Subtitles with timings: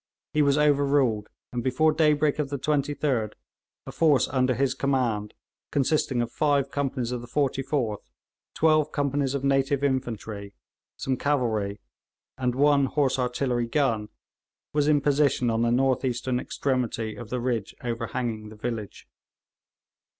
[0.33, 3.33] He was overruled, and before daybreak of the 23d
[3.85, 5.35] a force under his command,
[5.69, 7.99] consisting of five companies of the 44th,
[8.55, 10.55] twelve companies of native infantry,
[10.97, 11.81] some cavalry,
[12.35, 14.09] and one horse artillery gun,
[14.73, 19.05] was in position on the north eastern extremity of the ridge overhanging the village.